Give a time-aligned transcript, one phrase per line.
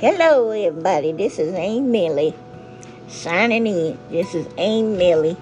[0.00, 1.10] Hello, everybody.
[1.10, 2.32] This is Aunt Millie
[3.08, 3.98] signing in.
[4.12, 5.36] This is Aunt Millie.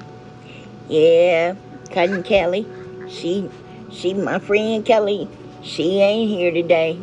[0.89, 1.57] Yeah,
[1.91, 2.67] cousin Kelly.
[3.07, 3.51] She,
[3.93, 5.29] she, my friend Kelly.
[5.63, 6.99] She ain't here today.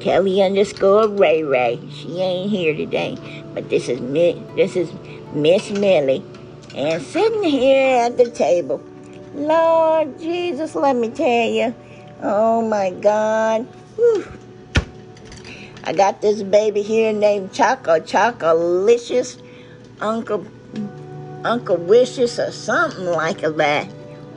[0.00, 1.80] Kelly underscore Ray Ray.
[1.90, 3.16] She ain't here today.
[3.54, 4.44] But this is me.
[4.54, 4.92] This is
[5.32, 6.22] Miss Millie,
[6.74, 8.84] and sitting here at the table.
[9.32, 11.74] Lord Jesus, let me tell you.
[12.20, 13.62] Oh my God.
[13.96, 14.37] Whew.
[15.88, 19.40] I got this baby here named Choco Chocolicious,
[20.02, 20.44] Uncle
[21.44, 23.88] Uncle Wishes or something like that.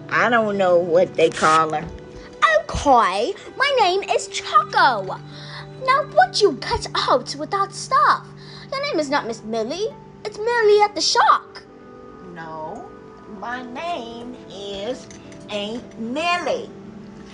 [0.07, 1.85] I don't know what they call her.
[2.61, 5.03] Okay, my name is Choco.
[5.83, 8.25] Now, what you cut out with that stuff?
[8.71, 9.93] Your name is not Miss Millie.
[10.23, 11.63] It's Millie at the Shock.
[12.33, 12.89] No,
[13.41, 15.05] my name is
[15.49, 16.69] Aunt Millie.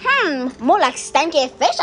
[0.02, 1.80] Hmm, more like stanky fish,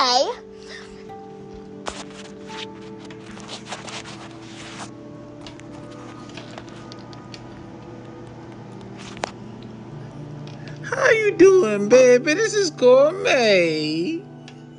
[11.24, 12.34] you doing, baby?
[12.34, 14.20] This is Gourmet.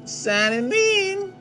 [0.05, 1.33] Signing in.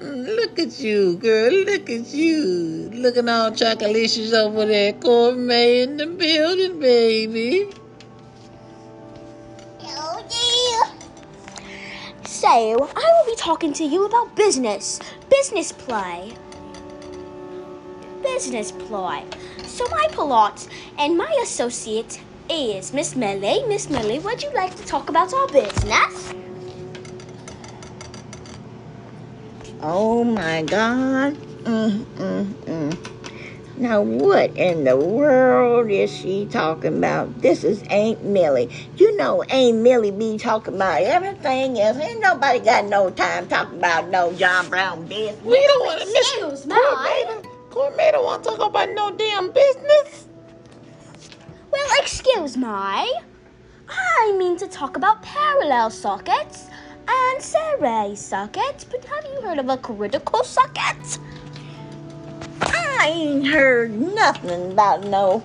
[0.00, 1.50] Mm, Look at you, girl.
[1.50, 2.90] Look at you.
[2.92, 4.92] Looking all chocolicious over there.
[4.92, 7.70] Gourmet in the building, baby.
[12.26, 15.00] So, I will be talking to you about business.
[15.30, 16.34] Business play.
[18.22, 19.24] Business play.
[19.64, 23.64] So, my plot and my associate is Miss Millie.
[23.68, 26.34] Miss Millie, would you like to talk about our business?
[29.80, 31.34] Oh my God.
[31.64, 33.16] Mm, mm, mm.
[33.78, 37.42] Now, what in the world is she talking about?
[37.42, 38.70] This is Aunt Millie.
[38.96, 41.98] You know, Aunt Millie be talking about everything else.
[41.98, 45.42] Ain't nobody got no time talking about no John Brown business.
[45.44, 46.74] We don't want to miss Excuse me.
[46.74, 47.48] Gourmet.
[47.70, 50.26] Gourmet don't want to talk about no damn business.
[52.06, 52.68] Excuse me.
[52.68, 56.68] I mean to talk about parallel sockets
[57.08, 61.18] and series sockets, but have you heard of a critical socket?
[62.60, 65.42] I ain't heard nothing about no.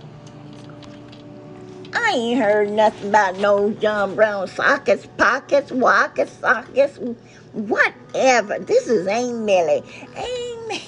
[1.96, 7.00] I ain't heard nothing about no John Brown sockets, pockets, wockets, sockets,
[7.54, 8.60] whatever.
[8.60, 9.82] This is Aunt Millie.
[10.16, 10.84] Aunt,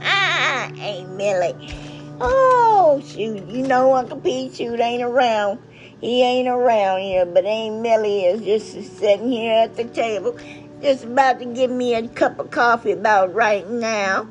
[0.80, 1.91] Aunt Millie.
[2.24, 3.48] Oh, shoot.
[3.48, 5.58] You know Uncle Pete shoot ain't around.
[6.00, 10.38] He ain't around here, but Aunt Millie is just sitting here at the table,
[10.80, 14.28] just about to give me a cup of coffee about right now.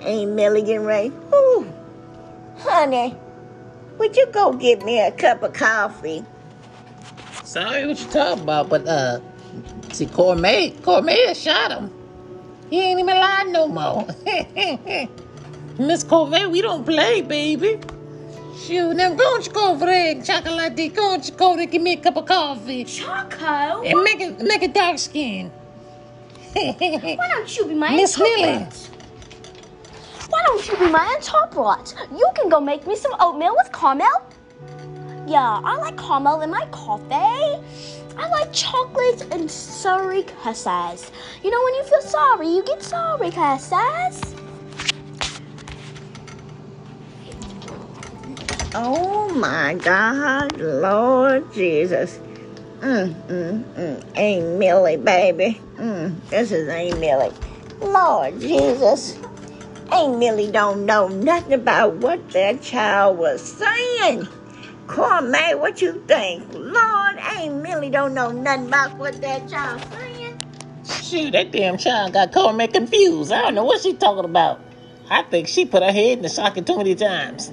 [0.00, 1.12] Aunt Millie getting ready.
[1.34, 1.70] Ooh,
[2.58, 3.14] honey,
[3.98, 6.24] would you go get me a cup of coffee?
[7.44, 9.20] Sorry what you talking about, but uh,
[9.92, 11.92] see, Gourmet, Gourmet shot him.
[12.70, 14.06] He ain't even lying no more.
[15.78, 17.78] Miss Gourmet, we don't play, baby.
[18.58, 21.92] Shoot, now don't you go over there and chocolate, don't you go there give me
[21.92, 23.82] a cup of coffee Choco?
[23.84, 25.50] and make it make it dark skin.
[26.54, 28.66] Why don't you be my Miss Millie.
[30.30, 31.94] Why don't you be my interpret?
[32.10, 34.08] You can go make me some oatmeal with caramel.
[35.26, 37.62] Yeah, I like caramel in my coffee.
[38.16, 41.12] I like chocolate and sorry kisses.
[41.44, 44.35] You know, when you feel sorry, you get sorry kisses.
[48.78, 52.20] Oh my God, Lord Jesus.
[52.80, 54.18] Mm, mm, mm.
[54.18, 55.58] Aunt Millie, baby.
[55.76, 57.32] Mm, this is Aunt Millie.
[57.80, 59.18] Lord Jesus.
[59.90, 64.28] Aunt Millie don't know nothing about what that child was saying.
[64.88, 66.46] Cormac, what you think?
[66.52, 70.34] Lord, Aunt Millie don't know nothing about what that child's saying.
[70.84, 73.32] Shoot, that damn child got Gourmet confused.
[73.32, 74.60] I don't know what she talking about.
[75.08, 77.52] I think she put her head in the socket too many times.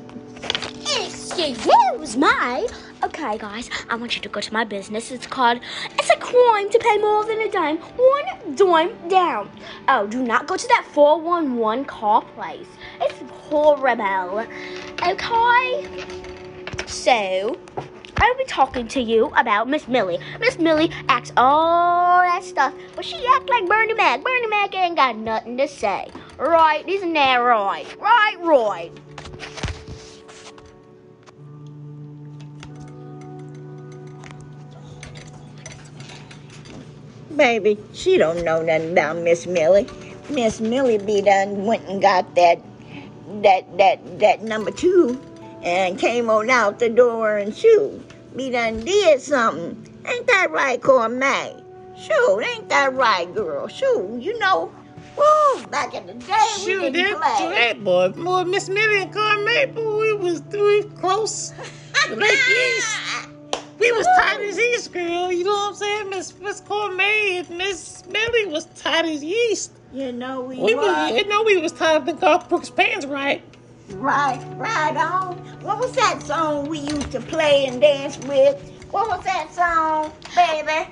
[1.35, 2.67] Excuse me.
[3.03, 5.09] Okay, guys, I want you to go to my business.
[5.09, 5.61] It's called
[5.97, 7.77] It's a Crime to Pay More Than a Dime.
[7.77, 9.49] One dime down.
[9.87, 12.67] Oh, do not go to that 411 car place.
[13.01, 14.45] It's horrible.
[15.01, 16.05] Okay?
[16.85, 17.57] So,
[18.17, 20.19] I will be talking to you about Miss Millie.
[20.39, 24.23] Miss Millie acts all that stuff, but she act like Bernie Mac.
[24.23, 26.11] Bernie Mac ain't got nothing to say.
[26.37, 26.87] Right?
[26.87, 27.87] Isn't that right?
[27.99, 28.91] Right, right.
[37.35, 39.87] Baby, she don't know nothing about Miss Millie.
[40.29, 42.59] Miss Millie be done went and got that
[43.41, 45.19] that that that number two
[45.63, 48.01] and came on out the door and shoot.
[48.35, 49.77] Be done did something.
[50.07, 51.53] Ain't that right, Cormac?
[51.97, 53.67] Shoot, ain't that right, girl?
[53.67, 54.71] Shoot, you know
[55.15, 57.49] Woo, back in the day, Shoot, we didn't that, play.
[57.49, 61.53] that boy, boy, Miss Millie and Carmay, boy, we was three close.
[62.09, 62.97] Like East.
[63.79, 65.31] We was tight as yeast, girl.
[65.31, 65.62] You know
[66.31, 67.45] what I'm saying?
[67.49, 69.71] Miss Miss Miss Millie was tight as yeast.
[69.91, 70.87] You know we, We was.
[70.87, 73.43] was, you know we was tighter than Garth Brooks' pants, right?
[73.89, 75.37] Right, right on.
[75.61, 78.59] What was that song we used to play and dance with?
[78.91, 80.89] What was that song, baby?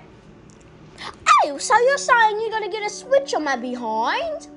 [1.43, 4.47] Hey, so you're saying you're gonna get a switch on my behind?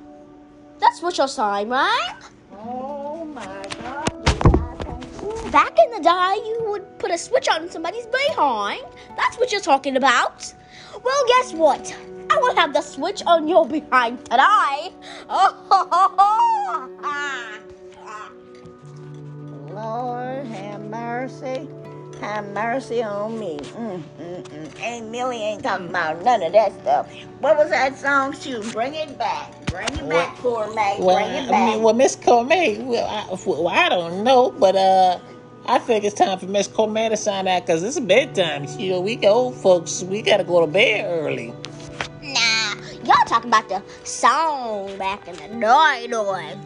[0.80, 2.14] That's what you're saying, right?
[2.52, 3.44] Oh my
[3.82, 4.10] God.
[4.26, 8.84] you guys ain't Back in the day, you would put a switch on somebody's behind.
[9.16, 10.52] That's what you're talking about.
[11.04, 11.96] Well, guess what?
[12.30, 14.92] I will have the switch on your behind today.
[15.28, 16.88] Oh,
[19.70, 21.68] Lord have mercy.
[22.20, 23.58] Have mercy on me.
[23.58, 24.82] Mm, mm, mm.
[24.82, 27.12] Ain't Millie ain't talking about none of that stuff.
[27.40, 28.32] What was that song?
[28.32, 29.52] Shoot, bring it back.
[29.66, 30.96] Bring it back, poor May.
[31.00, 31.74] Well, bring it I back.
[31.74, 35.18] mean, well, Miss Cormay, well I, well, I don't know, but uh,
[35.66, 38.66] I think it's time for Miss Cormay to sign out because it's bedtime.
[38.78, 41.54] You know, we old folks, we gotta go to bed early.
[42.22, 46.58] Nah, y'all talking about the song back in the day, boy.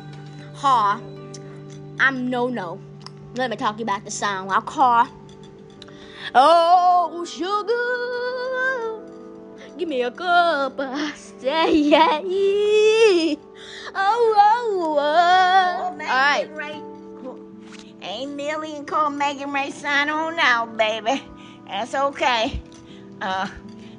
[0.54, 0.98] Huh?
[2.00, 2.80] I'm no no.
[3.36, 4.50] Let me talk about the song.
[4.50, 5.06] I'll call.
[6.34, 7.70] Oh, sugar,
[9.78, 11.90] give me a cup of stay.
[14.00, 15.76] Oh, oh, oh.
[15.78, 16.48] Call All right.
[16.56, 16.97] Megan
[18.26, 21.22] Millie and call Megan Ray sign on out, baby.
[21.66, 22.60] That's okay.
[23.20, 23.48] Uh,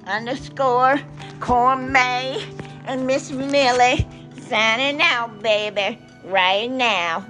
[0.06, 1.00] underscore
[1.40, 2.44] Corn May
[2.86, 4.08] and Miss Millie
[4.48, 7.26] signing out, baby, right now.